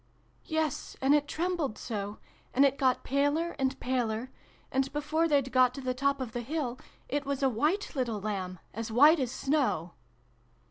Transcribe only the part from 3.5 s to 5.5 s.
and paler; and, before